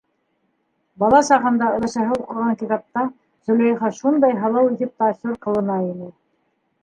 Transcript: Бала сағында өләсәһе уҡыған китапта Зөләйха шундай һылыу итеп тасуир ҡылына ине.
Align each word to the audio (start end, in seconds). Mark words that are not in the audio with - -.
Бала 1.01 1.19
сағында 1.27 1.67
өләсәһе 1.79 2.15
уҡыған 2.15 2.55
китапта 2.61 3.03
Зөләйха 3.51 3.91
шундай 3.99 4.35
һылыу 4.45 4.71
итеп 4.73 4.95
тасуир 5.03 5.37
ҡылына 5.47 5.77
ине. 5.93 6.09